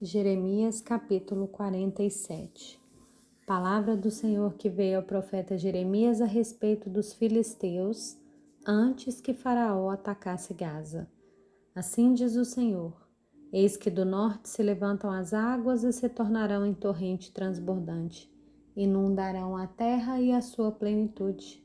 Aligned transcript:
Jeremias 0.00 0.80
capítulo 0.80 1.48
47 1.48 2.80
Palavra 3.44 3.96
do 3.96 4.12
Senhor 4.12 4.54
que 4.54 4.70
veio 4.70 4.98
ao 4.98 5.02
profeta 5.02 5.58
Jeremias 5.58 6.20
a 6.20 6.24
respeito 6.24 6.88
dos 6.88 7.12
filisteus 7.12 8.16
antes 8.64 9.20
que 9.20 9.34
Faraó 9.34 9.90
atacasse 9.90 10.54
Gaza. 10.54 11.10
Assim 11.74 12.14
diz 12.14 12.36
o 12.36 12.44
Senhor: 12.44 12.92
Eis 13.52 13.76
que 13.76 13.90
do 13.90 14.04
norte 14.04 14.48
se 14.48 14.62
levantam 14.62 15.10
as 15.10 15.34
águas 15.34 15.82
e 15.82 15.92
se 15.92 16.08
tornarão 16.08 16.64
em 16.64 16.74
torrente 16.74 17.32
transbordante, 17.32 18.32
inundarão 18.76 19.56
a 19.56 19.66
terra 19.66 20.20
e 20.20 20.30
a 20.30 20.40
sua 20.40 20.70
plenitude, 20.70 21.60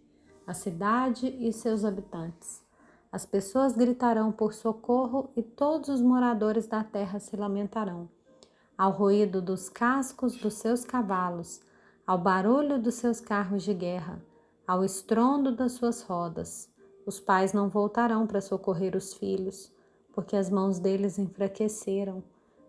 a 0.48 0.56
cidade 0.56 1.28
e 1.28 1.54
seus 1.54 1.86
habitantes. 1.86 2.64
As 3.12 3.28
pessoas 3.28 3.78
gritarão 3.78 4.32
por 4.32 4.56
socorro 4.56 5.30
e 5.36 5.44
todos 5.44 5.88
os 5.88 6.02
moradores 6.02 6.66
da 6.66 6.84
terra 6.84 7.20
se 7.20 7.36
lamentarão 7.36 8.10
ao 8.78 8.92
ruído 8.92 9.42
dos 9.42 9.70
cascos 9.70 10.36
dos 10.36 10.56
seus 10.56 10.84
cavalos, 10.84 11.62
ao 12.06 12.18
barulho 12.18 12.82
dos 12.82 12.96
seus 12.96 13.22
carros 13.22 13.64
de 13.64 13.74
guerra, 13.74 14.22
ao 14.68 14.84
estrondo 14.84 15.56
das 15.56 15.74
suas 15.74 16.02
rodas. 16.02 16.70
Os 17.06 17.20
pais 17.20 17.54
não 17.54 17.70
voltarão 17.70 18.26
para 18.26 18.42
socorrer 18.42 18.96
os 18.96 19.14
filhos, 19.14 19.72
porque 20.14 20.36
as 20.36 20.50
mãos 20.50 20.80
deles 20.80 21.18
enfraqueceram, 21.20 22.24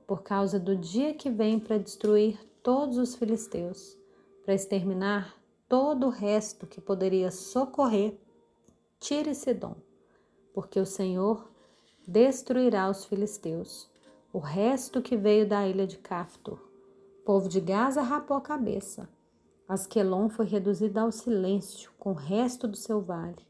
por 0.06 0.22
causa 0.22 0.59
do 0.59 0.76
dia 0.76 1.14
que 1.14 1.30
vem 1.30 1.59
para 1.59 1.78
destruir 1.78 2.38
todos 2.62 2.98
os 2.98 3.14
filisteus, 3.14 3.96
para 4.45 4.54
exterminar 4.54 5.34
todo 5.68 6.06
o 6.06 6.10
resto 6.10 6.66
que 6.66 6.80
poderia 6.80 7.30
socorrer 7.30 8.18
Tire 9.00 9.34
Sidom, 9.34 9.76
porque 10.52 10.78
o 10.78 10.86
Senhor 10.86 11.50
destruirá 12.06 12.88
os 12.88 13.04
filisteus 13.04 13.90
o 14.34 14.41
resto 14.41 15.01
que 15.01 15.16
veio 15.16 15.48
da 15.48 15.65
ilha 15.65 15.87
de 15.87 15.97
Caftor. 15.97 16.59
O 17.20 17.24
povo 17.24 17.48
de 17.48 17.61
Gaza 17.61 18.02
rapou 18.02 18.37
a 18.37 18.41
cabeça. 18.41 19.09
Asquelon 19.68 20.29
foi 20.29 20.45
reduzida 20.45 21.02
ao 21.02 21.13
silêncio 21.13 21.93
com 22.01 22.10
o 22.10 22.16
resto 22.16 22.66
do 22.66 22.76
seu 22.76 23.01
vale. 23.01 23.46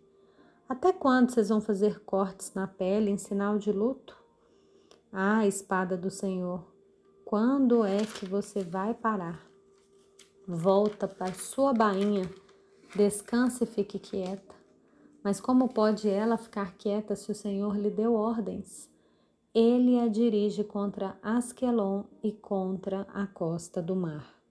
Até 0.69 0.93
quando 0.93 1.31
vocês 1.31 1.49
vão 1.49 1.59
fazer 1.59 2.01
cortes 2.01 2.53
na 2.53 2.67
pele 2.67 3.11
em 3.11 3.17
sinal 3.17 3.57
de 3.59 3.73
luto? 3.73 4.15
Ah, 5.11 5.47
espada 5.47 5.97
do 5.97 6.11
Senhor, 6.11 6.63
quando 7.25 7.83
é 7.83 8.05
que 8.05 8.27
você 8.27 8.63
vai 8.63 8.93
parar? 8.93 9.43
Volta 10.47 11.09
para 11.09 11.33
sua 11.33 11.73
bainha, 11.73 12.31
descanse 12.95 13.65
e 13.65 13.67
fique 13.67 13.99
quieta. 13.99 14.55
Mas 15.23 15.41
como 15.41 15.67
pode 15.67 16.11
ela 16.11 16.37
ficar 16.37 16.75
quieta 16.77 17.17
se 17.17 17.33
o 17.33 17.35
Senhor 17.35 17.75
lhe 17.75 17.89
deu 17.89 18.13
ordens? 18.13 18.93
Ele 19.55 20.01
a 20.01 20.09
dirige 20.09 20.65
contra 20.65 21.17
Asquelon 21.23 22.03
e 22.25 22.33
contra 22.33 23.03
a 23.15 23.25
costa 23.25 23.81
do 23.81 23.95
mar. 23.95 24.44